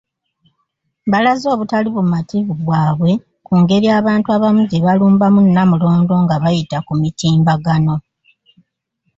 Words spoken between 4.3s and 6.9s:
abamu gyebalumbamu Namulondo nga bayita